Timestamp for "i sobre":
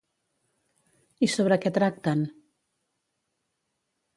1.27-1.59